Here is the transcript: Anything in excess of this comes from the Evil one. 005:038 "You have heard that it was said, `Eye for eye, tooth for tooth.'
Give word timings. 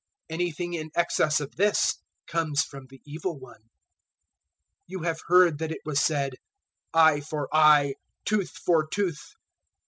Anything 0.31 0.73
in 0.73 0.89
excess 0.95 1.39
of 1.39 1.57
this 1.57 1.99
comes 2.25 2.63
from 2.63 2.87
the 2.89 3.03
Evil 3.05 3.37
one. 3.39 3.61
005:038 4.87 4.87
"You 4.87 4.99
have 5.03 5.21
heard 5.27 5.59
that 5.59 5.71
it 5.71 5.81
was 5.85 5.99
said, 5.99 6.37
`Eye 6.91 7.23
for 7.23 7.47
eye, 7.55 7.93
tooth 8.25 8.49
for 8.49 8.87
tooth.' 8.87 9.35